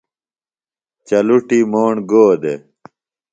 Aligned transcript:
چلٹُی 1.07 1.59
موݨ 1.71 1.93
گودےۡ؟ 2.09 2.59